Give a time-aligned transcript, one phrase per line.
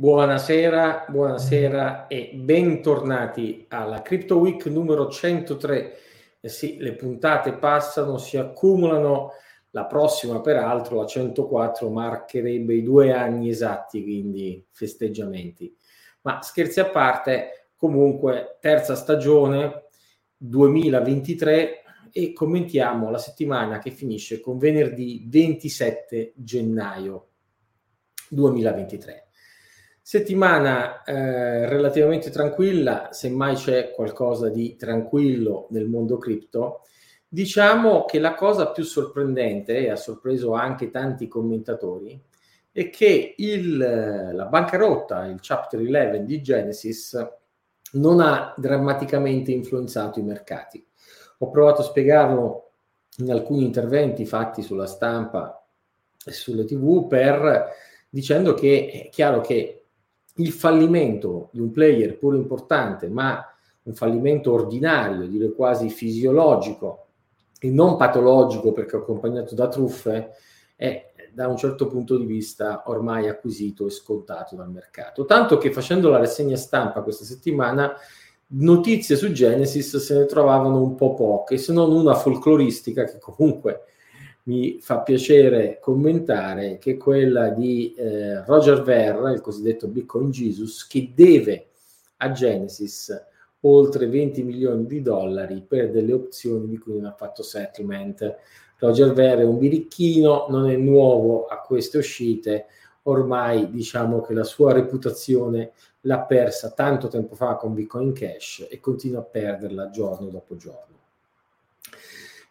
[0.00, 5.98] Buonasera, buonasera e bentornati alla Crypto Week numero 103.
[6.38, 9.32] Eh sì, le puntate passano, si accumulano,
[9.70, 15.76] la prossima peraltro, la 104, marcherebbe i due anni esatti, quindi festeggiamenti.
[16.20, 19.86] Ma scherzi a parte, comunque terza stagione
[20.36, 27.30] 2023 e commentiamo la settimana che finisce con venerdì 27 gennaio
[28.28, 29.27] 2023.
[30.08, 36.80] Settimana eh, relativamente tranquilla, semmai c'è qualcosa di tranquillo nel mondo cripto.
[37.28, 42.18] Diciamo che la cosa più sorprendente, e ha sorpreso anche tanti commentatori,
[42.72, 47.28] è che il, la bancarotta, il Chapter 11 di Genesis,
[47.92, 50.82] non ha drammaticamente influenzato i mercati.
[51.40, 52.70] Ho provato a spiegarlo
[53.18, 55.62] in alcuni interventi fatti sulla stampa
[56.24, 57.74] e sulle tv per
[58.08, 59.77] dicendo che è chiaro che
[60.38, 63.44] il fallimento di un player pure importante, ma
[63.82, 67.06] un fallimento ordinario, direi quasi fisiologico
[67.60, 70.30] e non patologico perché accompagnato da truffe,
[70.76, 75.24] è da un certo punto di vista ormai acquisito e scontato dal mercato.
[75.24, 77.94] Tanto che facendo la rassegna stampa questa settimana,
[78.48, 83.84] notizie su Genesis se ne trovavano un po' poche, se non una folcloristica che comunque
[84.48, 90.86] mi fa piacere commentare che è quella di eh, Roger Ver, il cosiddetto Bitcoin Jesus,
[90.86, 91.66] che deve
[92.16, 93.26] a Genesis
[93.60, 98.36] oltre 20 milioni di dollari per delle opzioni di cui non ha fatto settlement.
[98.78, 102.66] Roger Ver è un birichino, non è nuovo a queste uscite,
[103.02, 108.80] ormai diciamo che la sua reputazione l'ha persa tanto tempo fa con Bitcoin Cash e
[108.80, 110.97] continua a perderla giorno dopo giorno.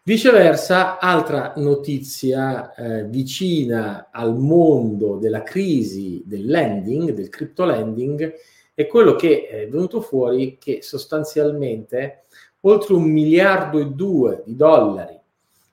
[0.08, 8.34] Viceversa, altra notizia eh, vicina al mondo della crisi del lending, del crypto lending,
[8.74, 12.24] è quello che è venuto fuori che sostanzialmente
[12.62, 15.20] oltre un miliardo e due di dollari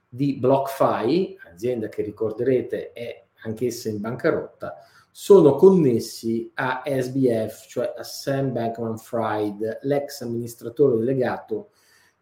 [0.08, 4.74] di BlockFi, azienda che ricorderete è anch'essa in bancarotta,
[5.12, 11.68] sono connessi a SBF, cioè a Sam Bankman Fried, l'ex amministratore delegato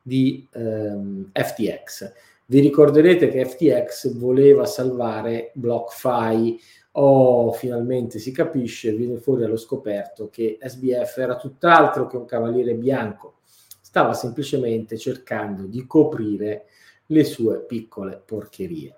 [0.02, 2.12] di ehm, FTX.
[2.46, 6.60] Vi ricorderete che FTX voleva salvare BlockFi
[6.94, 12.26] o oh, finalmente si capisce, viene fuori allo scoperto che SBF era tutt'altro che un
[12.26, 13.36] cavaliere bianco,
[13.80, 16.66] stava semplicemente cercando di coprire
[17.06, 18.96] le sue piccole porcherie.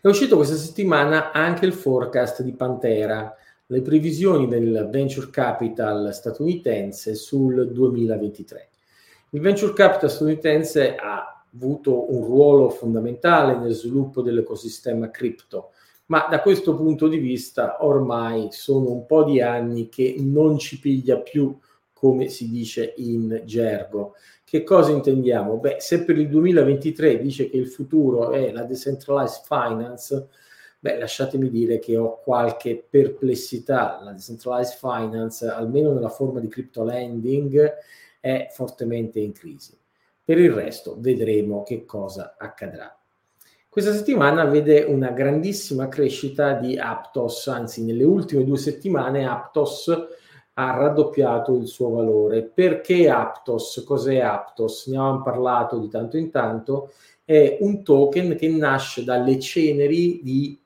[0.00, 3.34] È uscito questa settimana anche il forecast di Pantera,
[3.66, 8.68] le previsioni del venture capital statunitense sul 2023.
[9.30, 15.70] Il venture capital statunitense ha avuto un ruolo fondamentale nel sviluppo dell'ecosistema cripto,
[16.06, 20.78] ma da questo punto di vista ormai sono un po' di anni che non ci
[20.78, 21.58] piglia più,
[21.92, 24.14] come si dice in gergo.
[24.44, 25.56] Che cosa intendiamo?
[25.56, 30.28] Beh, se per il 2023 dice che il futuro è la decentralized finance,
[30.78, 33.98] beh, lasciatemi dire che ho qualche perplessità.
[34.04, 37.74] La decentralized finance, almeno nella forma di crypto lending,
[38.26, 39.78] è fortemente in crisi.
[40.24, 42.92] Per il resto vedremo che cosa accadrà.
[43.68, 49.88] Questa settimana vede una grandissima crescita di Aptos, anzi nelle ultime due settimane Aptos
[50.54, 52.42] ha raddoppiato il suo valore.
[52.42, 53.84] Perché Aptos?
[53.86, 54.88] Cos'è Aptos?
[54.88, 56.90] Ne abbiamo parlato di tanto in tanto.
[57.24, 60.58] È un token che nasce dalle ceneri di,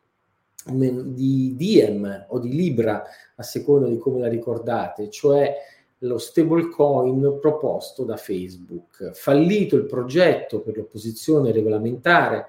[0.65, 3.05] di Diem o di Libra,
[3.35, 5.55] a seconda di come la ricordate, cioè
[6.01, 9.11] lo stablecoin proposto da Facebook.
[9.13, 12.47] Fallito il progetto per l'opposizione regolamentare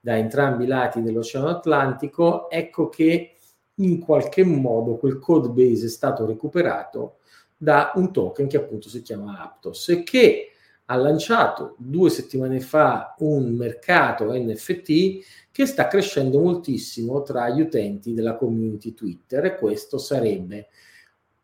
[0.00, 3.36] da entrambi i lati dell'Oceano Atlantico, ecco che
[3.74, 7.16] in qualche modo quel code base è stato recuperato
[7.56, 10.46] da un token che appunto si chiama Aptos e che
[10.86, 18.12] ha lanciato due settimane fa un mercato NFT che sta crescendo moltissimo tra gli utenti
[18.12, 20.68] della community Twitter e questo sarebbe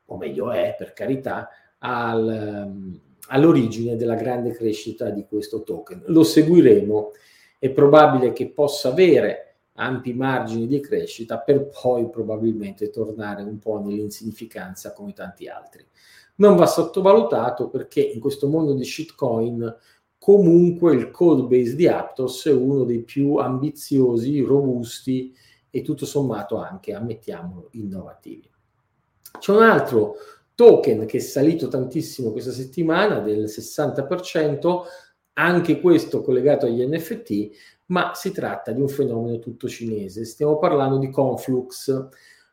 [0.06, 1.48] o meglio è per carità,
[1.78, 6.04] al, ehm, all'origine della grande crescita di questo token.
[6.06, 7.12] Lo seguiremo,
[7.58, 9.42] è probabile che possa avere
[9.74, 15.84] ampi margini di crescita per poi probabilmente tornare un po' nell'insignificanza come tanti altri.
[16.36, 19.76] Non va sottovalutato perché in questo mondo di shitcoin
[20.18, 25.34] comunque il code base di Aptos è uno dei più ambiziosi, robusti
[25.70, 28.50] e tutto sommato anche, ammettiamolo, innovativi.
[29.38, 30.16] C'è un altro
[30.54, 34.82] token che è salito tantissimo questa settimana, del 60%,
[35.34, 37.50] anche questo collegato agli NFT,
[37.86, 40.24] ma si tratta di un fenomeno tutto cinese.
[40.24, 42.08] Stiamo parlando di Conflux.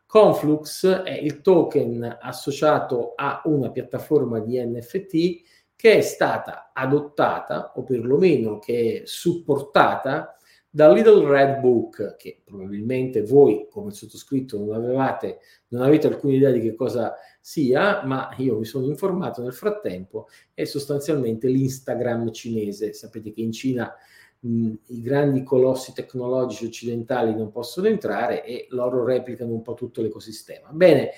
[0.06, 5.42] Conflux è il token associato a una piattaforma di NFT
[5.74, 10.36] che è stata adottata o perlomeno che è supportata
[10.74, 15.38] da Little Red Book, che probabilmente voi, come sottoscritto, non avevate,
[15.68, 20.26] non avete alcuna idea di che cosa sia, ma io mi sono informato nel frattempo,
[20.52, 22.92] è sostanzialmente l'Instagram cinese.
[22.92, 23.94] Sapete che in Cina
[24.40, 30.02] mh, i grandi colossi tecnologici occidentali non possono entrare e loro replicano un po' tutto
[30.02, 30.70] l'ecosistema.
[30.72, 31.10] Bene,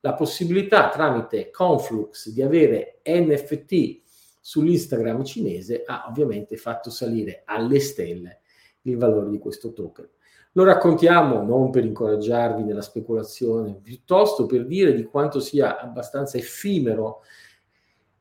[0.00, 4.00] la possibilità tramite Conflux di avere NFT
[4.40, 8.40] sull'Instagram cinese ha ovviamente fatto salire alle stelle
[8.82, 10.08] il valore di questo token.
[10.52, 17.22] Lo raccontiamo non per incoraggiarvi nella speculazione, piuttosto per dire di quanto sia abbastanza effimero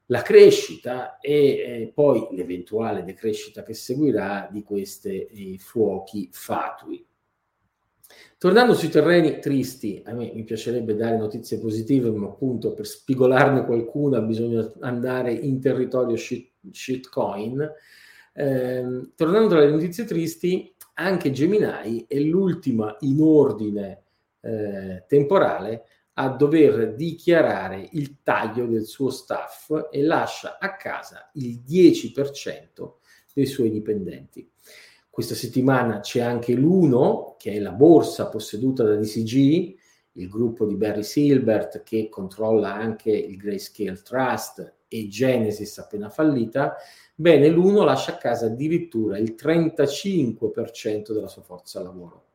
[0.05, 7.05] la crescita e eh, poi l'eventuale decrescita che seguirà di questi eh, fuochi fatui.
[8.37, 13.65] Tornando sui terreni tristi, a me mi piacerebbe dare notizie positive, ma appunto per spigolarne
[13.65, 17.71] qualcuna bisogna andare in territorio shit, shitcoin.
[18.33, 24.03] Eh, tornando alle notizie tristi, anche Gemini è l'ultima in ordine
[24.41, 31.61] eh, temporale a dover dichiarare il taglio del suo staff e lascia a casa il
[31.67, 32.91] 10%
[33.33, 34.49] dei suoi dipendenti.
[35.09, 39.79] Questa settimana c'è anche l'Uno, che è la borsa posseduta da DCG,
[40.13, 46.75] il gruppo di Barry Silbert che controlla anche il Grayscale Trust e Genesis appena fallita,
[47.21, 52.29] Bene, l'uno lascia a casa addirittura il 35% della sua forza lavoro.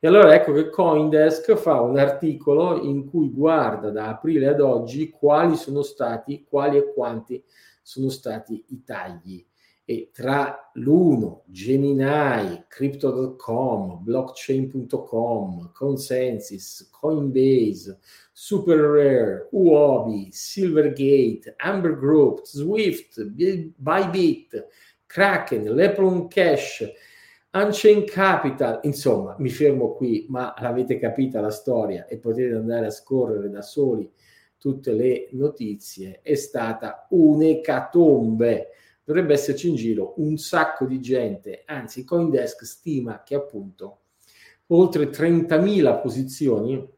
[0.00, 5.08] E allora ecco che Coindesk fa un articolo in cui guarda da aprile ad oggi
[5.08, 7.40] quali sono stati, quali e quanti
[7.80, 9.46] sono stati i tagli
[9.86, 17.98] e tra l'uno, Gemini, Crypto.com, Blockchain.com, Consensus, Coinbase,
[18.32, 24.66] Super Rare, Uobi, Silvergate, Amber Group, Swift, Bybit,
[25.06, 26.90] Kraken, Lepron Cash,
[27.52, 32.90] Unchained Capital, insomma, mi fermo qui, ma l'avete capita la storia e potete andare a
[32.90, 34.10] scorrere da soli
[34.58, 38.70] tutte le notizie, è stata un'ecatombe
[39.04, 44.00] dovrebbe esserci in giro un sacco di gente, anzi Coindesk stima che appunto
[44.68, 46.88] oltre 30.000 posizioni,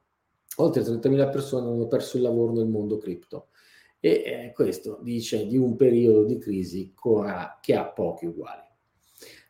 [0.57, 3.49] oltre 30.000 persone hanno perso il lavoro nel mondo cripto
[3.99, 6.95] e eh, questo dice di un periodo di crisi
[7.61, 8.63] che ha pochi uguali.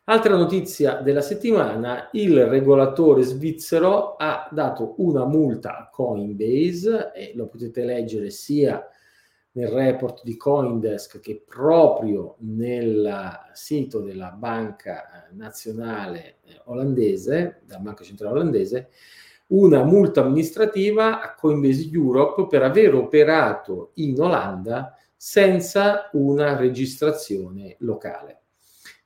[0.09, 7.47] Altra notizia della settimana, il regolatore svizzero ha dato una multa a Coinbase e lo
[7.47, 8.81] potete leggere sia
[9.57, 18.03] nel report di Coindesk che proprio nel sito della banca nazionale eh, olandese, della banca
[18.03, 18.89] centrale olandese,
[19.47, 28.41] una multa amministrativa a Coinbase Europe per aver operato in Olanda senza una registrazione locale.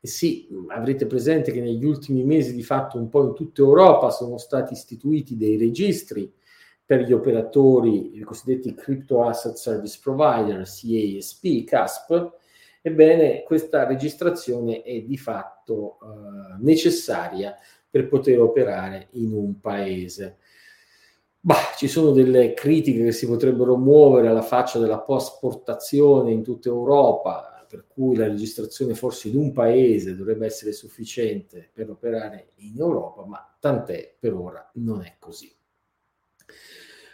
[0.02, 4.10] E sì, avrete presente che negli ultimi mesi di fatto un po' in tutta Europa
[4.10, 6.30] sono stati istituiti dei registri
[6.92, 12.32] per gli operatori, i cosiddetti Crypto Asset Service Provider, CASP, CASP,
[12.82, 17.56] ebbene questa registrazione è di fatto eh, necessaria
[17.90, 20.40] per poter operare in un paese.
[21.40, 26.68] Bah, ci sono delle critiche che si potrebbero muovere alla faccia della post-portazione in tutta
[26.68, 32.78] Europa, per cui la registrazione forse in un paese dovrebbe essere sufficiente per operare in
[32.78, 35.56] Europa, ma tant'è per ora non è così.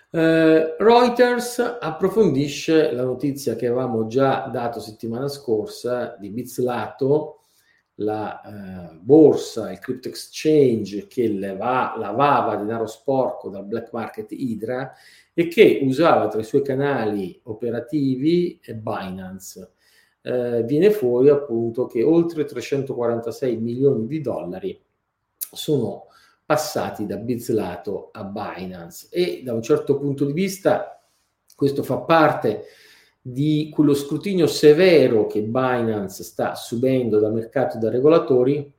[0.10, 7.44] Eh, Reuters approfondisce la notizia che avevamo già dato settimana scorsa di Bizlato,
[8.00, 14.94] la eh, borsa, il crypto exchange che leva, lavava denaro sporco dal black market Hydra
[15.34, 19.74] e che usava tra i suoi canali operativi Binance.
[20.22, 24.80] Eh, viene fuori appunto che oltre 346 milioni di dollari
[25.52, 26.08] sono
[26.48, 31.06] passati da Bizlato a Binance e da un certo punto di vista
[31.54, 32.64] questo fa parte
[33.22, 38.74] di quello scrutinio severo che Binance sta subendo dal mercato e dai regolatori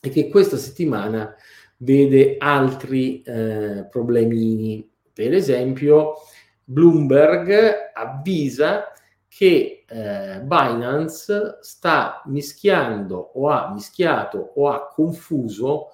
[0.00, 1.34] e che questa settimana
[1.78, 4.88] vede altri eh, problemini.
[5.12, 6.14] Per esempio,
[6.62, 8.84] Bloomberg avvisa
[9.26, 15.88] che eh, Binance sta mischiando o ha mischiato o ha confuso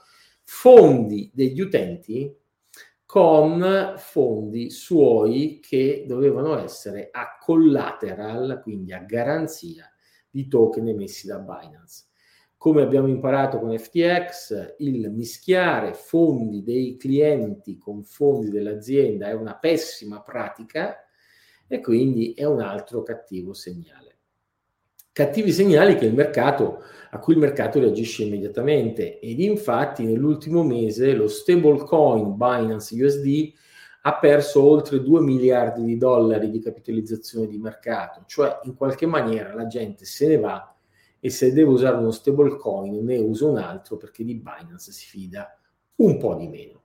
[0.49, 2.33] fondi degli utenti
[3.05, 9.91] con fondi suoi che dovevano essere a collateral, quindi a garanzia
[10.31, 12.05] di token emessi da Binance.
[12.57, 19.57] come abbiamo imparato con FTX, il mischiare fondi dei clienti con fondi dell'azienda è una
[19.57, 20.97] pessima pratica
[21.67, 24.16] e quindi è un altro cattivo segnale.
[25.17, 26.83] Cattivi segnali mercato,
[27.13, 33.51] a cui il mercato reagisce immediatamente ed infatti nell'ultimo mese lo stablecoin Binance USD
[34.03, 39.55] ha perso oltre 2 miliardi di dollari di capitalizzazione di mercato, cioè in qualche maniera
[39.55, 40.77] la gente se ne va
[41.19, 45.59] e se deve usare uno stablecoin ne usa un altro perché di Binance si fida
[45.95, 46.83] un po' di meno.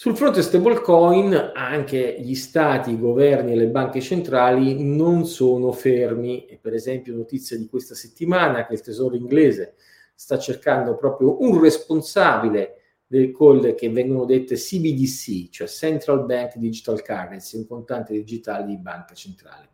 [0.00, 6.46] Sul fronte stablecoin anche gli stati, i governi e le banche centrali non sono fermi
[6.46, 9.74] e per esempio notizia di questa settimana che il tesoro inglese
[10.14, 17.02] sta cercando proprio un responsabile del call che vengono dette CBDC, cioè Central Bank Digital
[17.02, 19.70] Currency, un contante digitale di banca centrale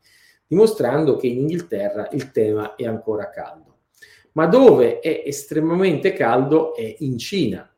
[0.47, 3.81] dimostrando che in Inghilterra il tema è ancora caldo.
[4.33, 7.71] Ma dove è estremamente caldo è in Cina,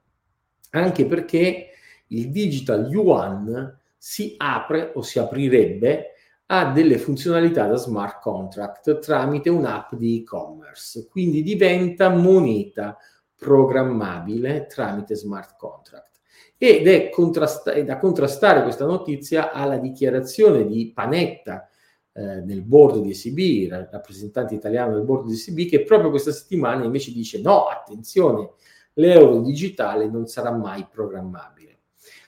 [0.70, 1.70] anche perché
[2.08, 6.12] il digital yuan si apre o si aprirebbe
[6.46, 12.96] a delle funzionalità da smart contract tramite un'app di e-commerce, quindi diventa moneta
[13.36, 16.20] programmabile tramite smart contract.
[16.56, 21.68] Ed è, contrasta- è da contrastare questa notizia alla dichiarazione di Panetta,
[22.12, 26.84] eh, nel board di ECB, rappresentante italiano del board di ECB, che proprio questa settimana
[26.84, 28.52] invece dice no, attenzione,
[28.94, 31.55] l'euro digitale non sarà mai programmabile.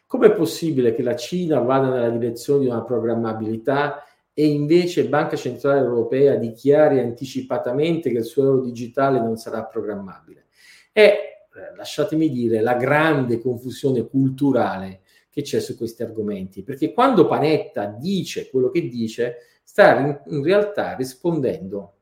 [0.09, 5.81] Com'è possibile che la Cina vada nella direzione di una programmabilità e invece Banca Centrale
[5.81, 10.47] Europea dichiari anticipatamente che il suo euro digitale non sarà programmabile?
[10.93, 17.27] È, eh, lasciatemi dire, la grande confusione culturale che c'è su questi argomenti, perché quando
[17.27, 21.97] Panetta dice quello che dice, sta in, in realtà rispondendo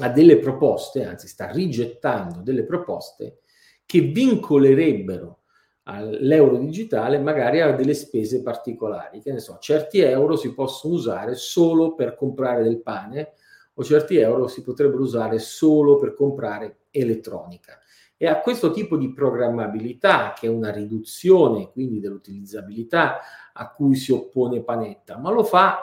[0.00, 3.42] a delle proposte, anzi sta rigettando delle proposte
[3.86, 5.41] che vincolerebbero
[5.84, 9.20] l'euro digitale magari a delle spese particolari.
[9.20, 13.32] Che ne so, certi euro si possono usare solo per comprare del pane
[13.74, 17.78] o certi euro si potrebbero usare solo per comprare elettronica.
[18.16, 23.18] E a questo tipo di programmabilità, che è una riduzione quindi dell'utilizzabilità
[23.52, 25.82] a cui si oppone Panetta, ma lo fa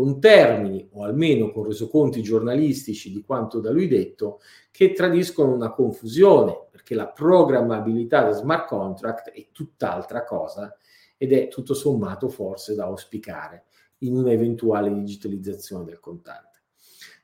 [0.00, 4.40] con termini o almeno con resoconti giornalistici di quanto da lui detto
[4.70, 10.74] che tradiscono una confusione perché la programmabilità da smart contract è tutt'altra cosa
[11.18, 13.66] ed è tutto sommato forse da auspicare
[13.98, 16.62] in un'eventuale digitalizzazione del contante.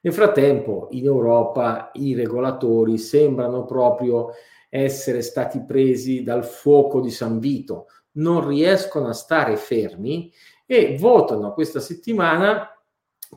[0.03, 4.33] Nel frattempo in Europa i regolatori sembrano proprio
[4.69, 10.31] essere stati presi dal fuoco di San Vito, non riescono a stare fermi
[10.67, 12.69] e votano questa settimana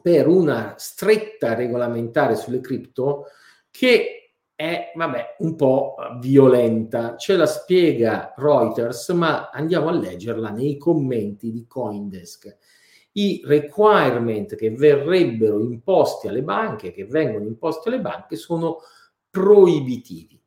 [0.02, 3.26] per una stretta regolamentare sulle cripto
[3.70, 4.16] che
[4.56, 7.16] è, vabbè, un po' violenta.
[7.16, 12.58] Ce la spiega Reuters, ma andiamo a leggerla nei commenti di Coindesk.
[13.14, 18.80] I requirement che verrebbero imposti alle banche, che vengono imposti alle banche, sono
[19.30, 20.42] proibitivi.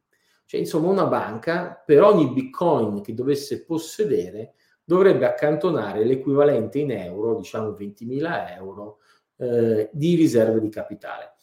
[0.45, 7.37] Cioè, insomma, una banca per ogni bitcoin che dovesse possedere dovrebbe accantonare l'equivalente in euro,
[7.37, 8.99] diciamo 20.000 euro,
[9.37, 11.35] eh, di riserve di capitale.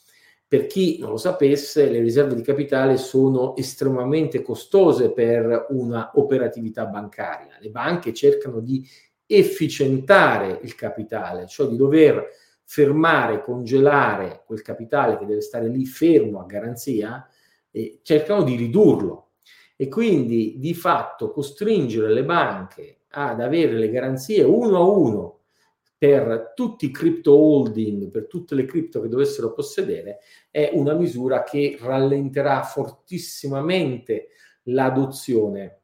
[0.48, 6.86] Per chi non lo sapesse, le riserve di capitale sono estremamente costose per una operatività
[6.86, 7.58] bancaria.
[7.60, 8.84] Le banche cercano di
[9.28, 12.28] efficientare il capitale, cioè di dover
[12.64, 17.28] fermare, congelare quel capitale che deve stare lì fermo a garanzia,
[17.72, 19.32] e cercano di ridurlo
[19.76, 25.40] e quindi di fatto costringere le banche ad avere le garanzie uno a uno
[25.98, 31.44] per tutti i crypto holding, per tutte le cripto che dovessero possedere, è una misura
[31.44, 34.30] che rallenterà fortissimamente
[34.64, 35.82] l'adozione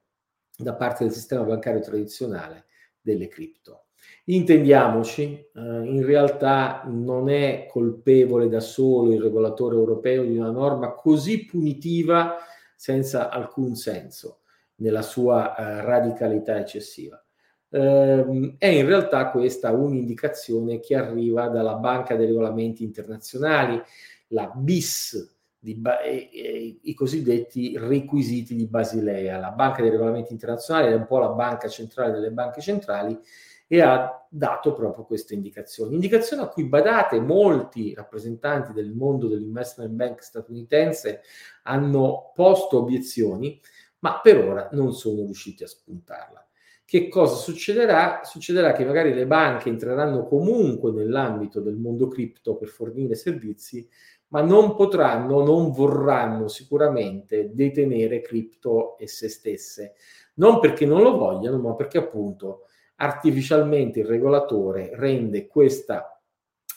[0.57, 2.67] da parte del sistema bancario tradizionale
[3.01, 3.87] delle cripto.
[4.25, 10.93] Intendiamoci, eh, in realtà non è colpevole da solo il regolatore europeo di una norma
[10.93, 12.37] così punitiva
[12.75, 14.39] senza alcun senso
[14.77, 17.21] nella sua eh, radicalità eccessiva.
[17.69, 23.81] Eh, è in realtà questa un'indicazione che arriva dalla Banca dei Regolamenti Internazionali,
[24.29, 25.33] la BIS,
[25.65, 29.39] di, eh, eh, i cosiddetti requisiti di Basilea.
[29.39, 33.19] La Banca dei Regolamenti Internazionali è un po' la banca centrale delle banche centrali
[33.67, 35.95] e ha dato proprio queste indicazioni.
[35.95, 41.21] Indicazioni a cui badate molti rappresentanti del mondo dell'investment bank statunitense
[41.63, 43.59] hanno posto obiezioni
[44.05, 46.47] ma per ora non sono riusciti a spuntarla.
[46.85, 48.21] Che cosa succederà?
[48.23, 53.89] Succederà che magari le banche entreranno comunque nell'ambito del mondo cripto per fornire servizi,
[54.27, 59.95] ma non potranno, non vorranno sicuramente detenere cripto e se stesse.
[60.35, 62.65] Non perché non lo vogliano, ma perché appunto
[62.97, 66.21] artificialmente il regolatore rende questa,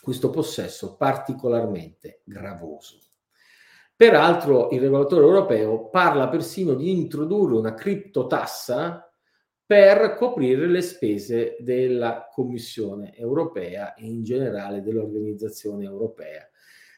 [0.01, 3.08] questo possesso particolarmente gravoso.
[3.99, 9.13] Peraltro il regolatore europeo parla persino di introdurre una criptotassa
[9.67, 16.49] per coprire le spese della Commissione europea e in generale dell'organizzazione europea,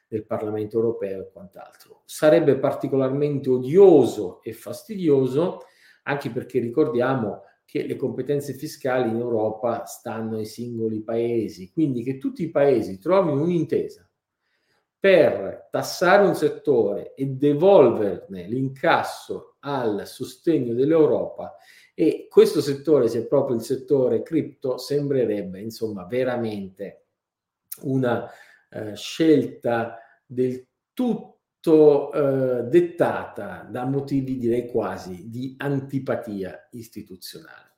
[0.09, 2.03] del Parlamento europeo e quant'altro.
[2.05, 5.63] Sarebbe particolarmente odioso e fastidioso
[6.03, 12.19] anche perché ricordiamo che le competenze fiscali in Europa stanno ai singoli paesi, quindi che
[12.19, 14.07] tutti i paesi trovino un'intesa
[15.01, 21.57] per tassare un settore e devolverne l'incasso al sostegno dell'Europa
[21.95, 27.07] e questo settore, se proprio il settore cripto, sembrerebbe insomma veramente
[27.83, 28.31] una
[28.69, 37.69] eh, scelta del tutto eh, dettata da motivi direi quasi di antipatia istituzionale.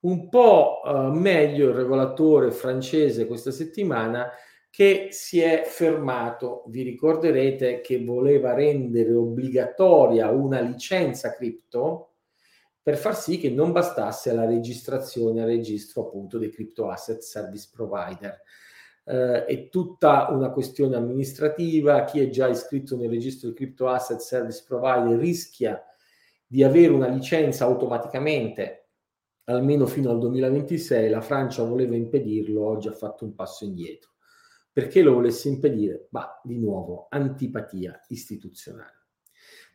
[0.00, 4.30] Un po' eh, meglio il regolatore francese questa settimana
[4.70, 6.64] che si è fermato.
[6.68, 12.12] Vi ricorderete che voleva rendere obbligatoria una licenza cripto
[12.82, 17.68] per far sì che non bastasse la registrazione al registro appunto dei crypto asset service
[17.72, 18.40] provider.
[19.04, 24.20] Eh, è tutta una questione amministrativa, chi è già iscritto nel registro di crypto asset
[24.20, 25.82] service provider rischia
[26.46, 28.80] di avere una licenza automaticamente
[29.44, 34.09] almeno fino al 2026, la Francia voleva impedirlo, oggi ha fatto un passo indietro.
[34.80, 36.06] Perché lo volesse impedire?
[36.08, 39.08] Bah, di nuovo, antipatia istituzionale.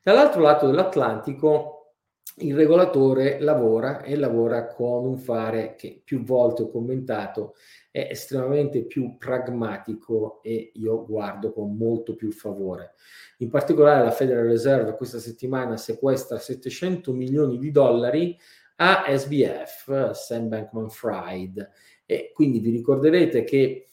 [0.01, 1.93] Dall'altro lato dell'Atlantico
[2.37, 7.53] il regolatore lavora e lavora con un fare che più volte ho commentato
[7.91, 12.95] è estremamente più pragmatico e io guardo con molto più favore.
[13.37, 18.35] In particolare la Federal Reserve questa settimana sequestra 700 milioni di dollari
[18.77, 21.69] a SBF, Sam Bankman Fried,
[22.07, 23.85] e quindi vi ricorderete che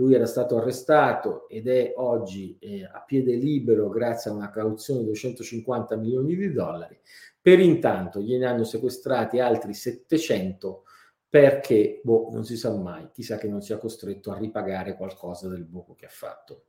[0.00, 5.00] lui era stato arrestato ed è oggi eh, a piede libero grazie a una cauzione
[5.00, 6.98] di 250 milioni di dollari.
[7.40, 10.84] Per intanto gliene hanno sequestrati altri 700
[11.28, 15.64] perché, boh, non si sa mai, chissà che non sia costretto a ripagare qualcosa del
[15.64, 16.64] buco che ha fatto.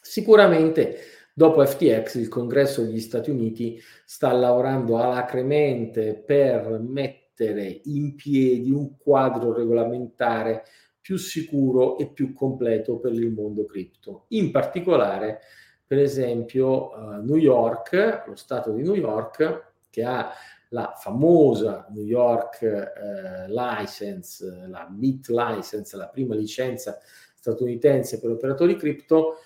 [0.00, 0.96] Sicuramente
[1.32, 8.96] dopo FTX il congresso degli Stati Uniti sta lavorando alacremente per mettere in piedi un
[8.96, 10.64] quadro regolamentare
[11.08, 14.26] più sicuro e più completo per il mondo cripto.
[14.28, 15.40] In particolare,
[15.86, 20.30] per esempio, uh, New York, lo Stato di New York, che ha
[20.68, 26.98] la famosa New York eh, license, la BIT license, la prima licenza
[27.36, 29.36] statunitense per operatori cripto,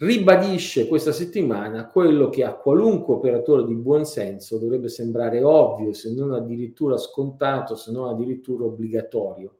[0.00, 6.12] ribadisce questa settimana quello che a qualunque operatore di buon senso dovrebbe sembrare ovvio, se
[6.12, 9.56] non addirittura scontato, se non addirittura obbligatorio,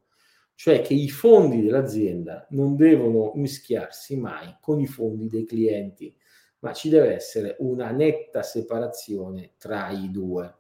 [0.63, 6.17] cioè che i fondi dell'azienda non devono mischiarsi mai con i fondi dei clienti,
[6.61, 10.59] ma ci deve essere una netta separazione tra i due.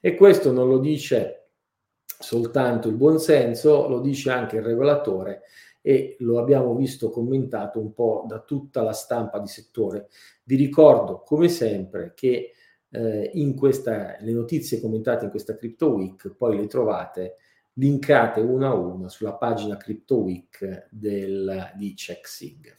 [0.00, 1.50] E questo non lo dice
[2.04, 5.42] soltanto il buonsenso, lo dice anche il regolatore
[5.80, 10.08] e lo abbiamo visto commentato un po' da tutta la stampa di settore.
[10.42, 12.54] Vi ricordo, come sempre, che
[12.90, 17.36] eh, in questa, le notizie commentate in questa Crypto Week poi le trovate
[17.74, 22.76] linkate una a una sulla pagina Crypto Week del, di CheckSig.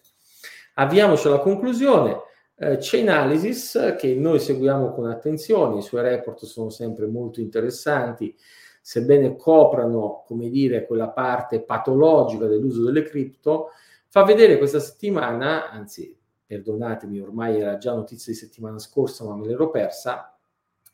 [0.76, 2.18] Avviamoci alla conclusione.
[2.58, 8.34] Eh, Chainalysis, che noi seguiamo con attenzione, i suoi report sono sempre molto interessanti,
[8.82, 13.72] sebbene coprano, come dire, quella parte patologica dell'uso delle cripto,
[14.08, 19.48] fa vedere questa settimana, anzi, perdonatemi, ormai era già notizia di settimana scorsa, ma me
[19.48, 20.38] l'ero persa,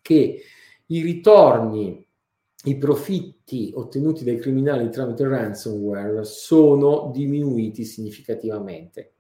[0.02, 0.42] che
[0.88, 2.04] i ritorni
[2.66, 9.14] i profitti ottenuti dai criminali tramite ransomware sono diminuiti significativamente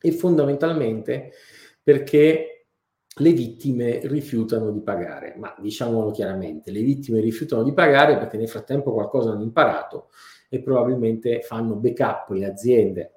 [0.00, 1.32] e fondamentalmente
[1.82, 2.66] perché
[3.20, 8.48] le vittime rifiutano di pagare, ma diciamolo chiaramente, le vittime rifiutano di pagare perché nel
[8.48, 10.10] frattempo qualcosa hanno imparato
[10.48, 13.12] e probabilmente fanno backup le aziende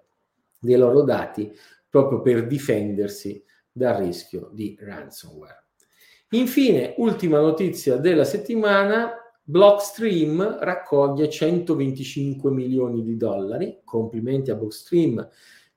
[0.60, 1.52] dei loro dati
[1.88, 5.66] proprio per difendersi dal rischio di ransomware.
[6.30, 13.82] Infine, ultima notizia della settimana, Blockstream raccoglie 125 milioni di dollari.
[13.84, 15.28] Complimenti a Blockstream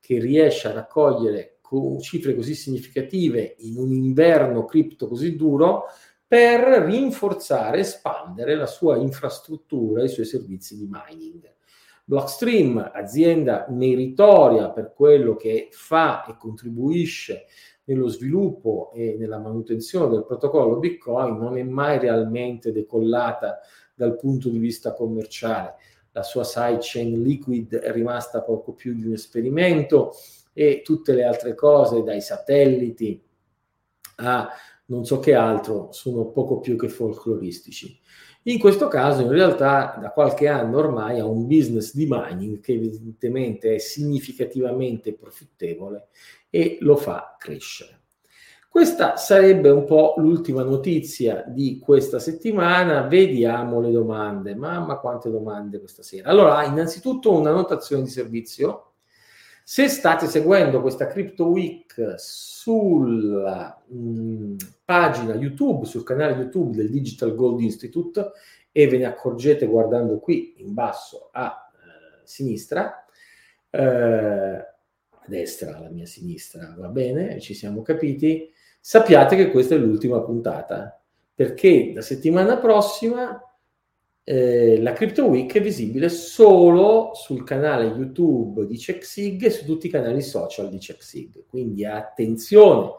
[0.00, 1.54] che riesce a raccogliere
[2.00, 5.84] cifre così significative in un inverno cripto così duro
[6.26, 11.52] per rinforzare e espandere la sua infrastruttura e i suoi servizi di mining.
[12.04, 17.46] Blockstream, azienda meritoria per quello che fa e contribuisce
[17.84, 23.60] nello sviluppo e nella manutenzione del protocollo Bitcoin, non è mai realmente decollata
[23.94, 25.74] dal punto di vista commerciale.
[26.12, 30.12] La sua sidechain liquid è rimasta poco più di un esperimento
[30.52, 33.20] e tutte le altre cose, dai satelliti
[34.16, 34.48] a
[34.86, 37.98] non so che altro, sono poco più che folcloristici.
[38.46, 42.74] In questo caso, in realtà, da qualche anno ormai ha un business di mining che
[42.74, 46.08] evidentemente è significativamente profittevole
[46.54, 48.02] e lo fa crescere.
[48.68, 53.08] Questa sarebbe un po' l'ultima notizia di questa settimana.
[53.08, 54.54] Vediamo le domande.
[54.54, 56.28] Mamma, quante domande questa sera.
[56.28, 58.92] Allora, innanzitutto una notazione di servizio.
[59.64, 67.34] Se state seguendo questa Crypto Week sulla mh, pagina YouTube, sul canale YouTube del Digital
[67.34, 68.30] Gold Institute,
[68.70, 73.04] e ve ne accorgete guardando qui in basso a eh, sinistra,
[73.70, 74.73] eh,
[75.26, 81.00] destra, alla mia sinistra, va bene, ci siamo capiti, sappiate che questa è l'ultima puntata,
[81.34, 83.40] perché la settimana prossima
[84.26, 89.86] eh, la Crypto Week è visibile solo sul canale YouTube di CheckSig e su tutti
[89.86, 91.44] i canali social di CheckSig.
[91.46, 92.92] Quindi attenzione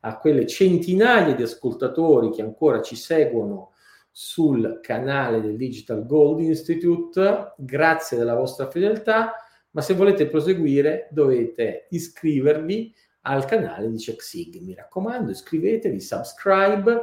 [0.00, 3.72] a quelle centinaia di ascoltatori che ancora ci seguono
[4.10, 7.52] sul canale del Digital Gold Institute.
[7.58, 9.34] Grazie della vostra fedeltà,
[9.72, 14.60] ma se volete proseguire dovete iscrivervi al canale di CheckSig.
[14.60, 17.00] Mi raccomando, iscrivetevi, subscribe.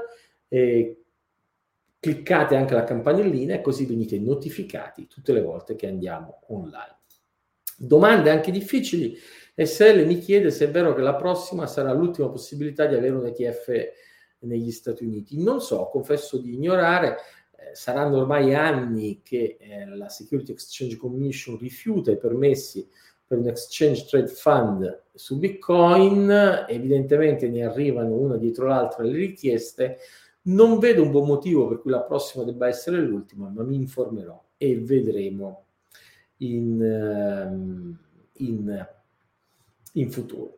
[0.48, 1.02] Eh,
[2.00, 6.96] cliccate anche la campanellina e così venite notificati tutte le volte che andiamo online.
[7.78, 9.18] Domande anche difficili.
[9.56, 13.26] SL mi chiede se è vero che la prossima sarà l'ultima possibilità di avere un
[13.26, 13.92] ETF
[14.40, 15.42] negli Stati Uniti.
[15.42, 17.18] Non so, confesso di ignorare.
[17.78, 22.88] Saranno ormai anni che eh, la Security Exchange Commission rifiuta i permessi
[23.26, 26.66] per un exchange trade fund su Bitcoin.
[26.68, 30.00] Evidentemente ne arrivano una dietro l'altra le richieste
[30.48, 34.42] non vedo un buon motivo per cui la prossima debba essere l'ultima, ma mi informerò
[34.58, 35.66] e vedremo
[36.38, 37.98] in, ehm,
[38.34, 38.88] in,
[39.94, 40.57] in futuro.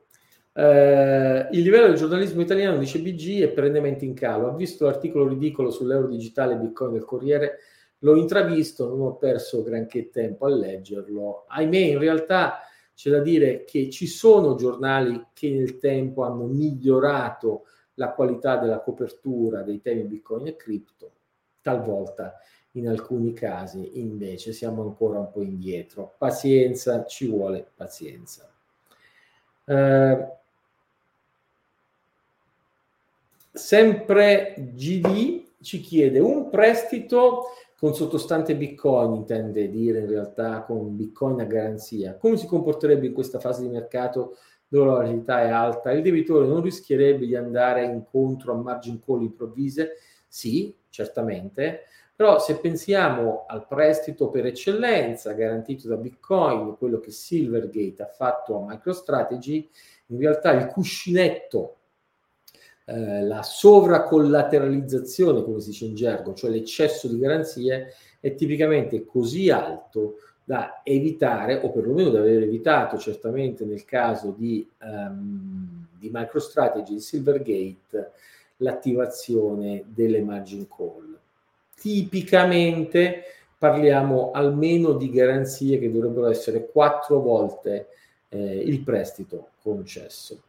[0.60, 4.50] Uh, il livello del giornalismo italiano, dice BG, è perennemente in calo.
[4.50, 7.60] Ha visto l'articolo ridicolo sull'euro digitale Bitcoin del Corriere,
[8.00, 11.46] l'ho intravisto, non ho perso granché tempo a leggerlo.
[11.48, 12.60] Ahimè, in realtà
[12.94, 18.82] c'è da dire che ci sono giornali che nel tempo hanno migliorato la qualità della
[18.82, 21.12] copertura dei temi Bitcoin e cripto,
[21.62, 22.36] talvolta
[22.74, 26.16] in alcuni casi invece siamo ancora un po' indietro.
[26.18, 28.52] Pazienza, ci vuole pazienza.
[29.64, 30.28] Eh,
[33.60, 41.40] sempre GD ci chiede un prestito con sottostante Bitcoin, intende dire in realtà con Bitcoin
[41.42, 42.18] a garanzia.
[42.18, 46.48] Come si comporterebbe in questa fase di mercato dove la volatilità è alta, il debitore
[46.48, 49.98] non rischierebbe di andare incontro a margin call improvvise?
[50.28, 51.84] Sì, certamente,
[52.16, 58.58] però se pensiamo al prestito per eccellenza garantito da Bitcoin, quello che Silvergate ha fatto
[58.58, 59.70] a MicroStrategy,
[60.08, 61.78] in realtà il cuscinetto,
[62.90, 69.52] eh, la sovracollateralizzazione, come si dice in gergo, cioè l'eccesso di garanzie, è tipicamente così
[69.52, 76.96] alto da evitare, o perlomeno da aver evitato certamente nel caso di, um, di MicroStrategy,
[76.96, 78.12] di Silvergate,
[78.58, 81.16] l'attivazione delle margin call.
[81.76, 83.22] Tipicamente
[83.58, 87.90] parliamo almeno di garanzie che dovrebbero essere quattro volte
[88.30, 90.42] eh, il prestito concesso.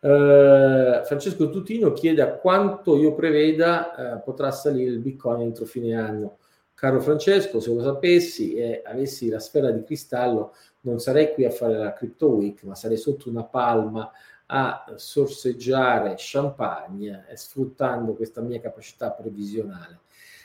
[0.00, 5.96] Uh, Francesco Tutino chiede a quanto io preveda uh, potrà salire il Bitcoin entro fine
[5.96, 6.38] anno.
[6.72, 11.50] Caro Francesco, se lo sapessi e avessi la sfera di cristallo, non sarei qui a
[11.50, 14.08] fare la Crypto Week, ma sarei sotto una palma
[14.46, 19.98] a sorseggiare champagne e sfruttando questa mia capacità previsionale.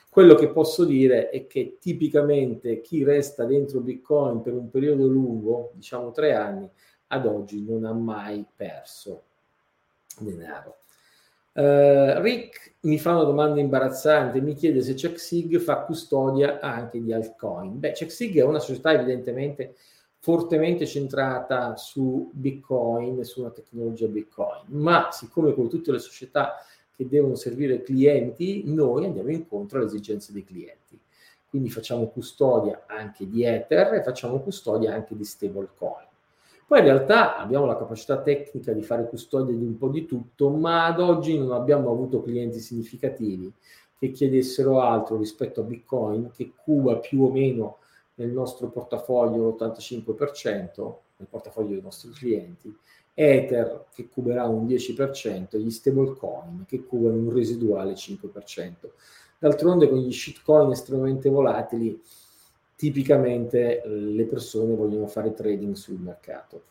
[0.09, 5.69] Quello che posso dire è che tipicamente chi resta dentro Bitcoin per un periodo lungo,
[5.75, 6.67] diciamo tre anni,
[7.07, 9.25] ad oggi non ha mai perso
[10.19, 10.77] denaro.
[11.53, 17.13] Uh, Rick mi fa una domanda imbarazzante, mi chiede se CheckSig fa custodia anche di
[17.13, 17.79] altcoin.
[17.79, 19.75] Beh, CheckSig è una società evidentemente
[20.23, 26.55] fortemente centrata su Bitcoin su una tecnologia Bitcoin, ma siccome come tutte le società
[26.95, 30.97] che devono servire clienti, noi andiamo incontro alle esigenze dei clienti.
[31.49, 36.07] Quindi facciamo custodia anche di Ether e facciamo custodia anche di stablecoin.
[36.65, 40.49] Poi in realtà abbiamo la capacità tecnica di fare custodia di un po' di tutto,
[40.49, 43.51] ma ad oggi non abbiamo avuto clienti significativi
[43.97, 47.77] che chiedessero altro rispetto a Bitcoin, che cuba più o meno
[48.15, 52.75] nel nostro portafoglio l'85%, nel portafoglio dei nostri clienti,
[53.13, 58.89] Ether che cuberà un 10%, gli stablecoin che cubano un residuale 5%.
[59.37, 62.01] D'altronde con gli shitcoin estremamente volatili,
[62.83, 66.63] tipicamente le persone vogliono fare trading sul mercato.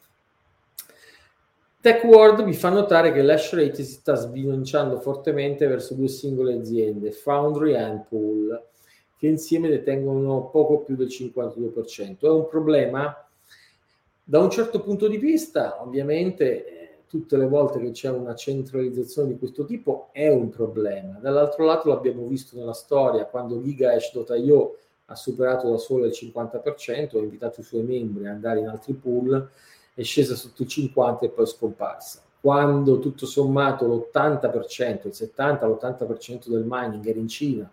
[1.81, 7.12] TechWorld vi fa notare che l'hash rate si sta sbilanciando fortemente verso due singole aziende,
[7.12, 8.62] Foundry e Pool,
[9.16, 12.18] che insieme detengono poco più del 52%.
[12.20, 13.27] È un problema
[14.22, 19.29] da un certo punto di vista, ovviamente, eh, tutte le volte che c'è una centralizzazione
[19.29, 21.18] di questo tipo è un problema.
[21.20, 27.21] Dall'altro lato l'abbiamo visto nella storia, quando GigaHash.io ha superato da solo il 50%, ha
[27.21, 29.49] invitato i suoi membri ad andare in altri pool,
[29.95, 32.23] è scesa sotto il 50% e poi è scomparsa.
[32.41, 37.71] Quando tutto sommato l'80%, il 70, l'80% del mining era in Cina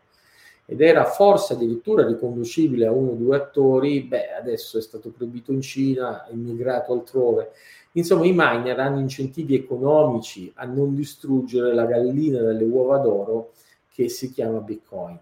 [0.65, 5.51] ed era forse addirittura riconducibile a uno o due attori, beh, adesso è stato proibito
[5.51, 7.51] in Cina, è migrato altrove.
[7.93, 13.53] Insomma, i miner hanno incentivi economici a non distruggere la gallina delle uova d'oro
[13.89, 15.19] che si chiama Bitcoin.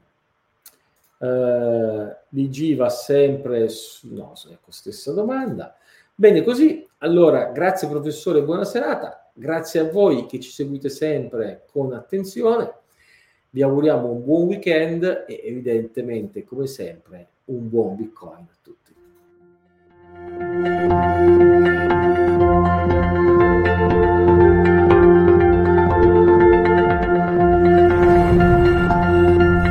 [1.19, 5.75] Uh, BG va sempre su, no, ecco, stessa domanda.
[6.13, 11.93] Bene, così, allora, grazie professore, buona serata, grazie a voi che ci seguite sempre con
[11.93, 12.73] attenzione.
[13.49, 18.75] Vi auguriamo un buon weekend e evidentemente, come sempre, un buon Bitcoin a tutti.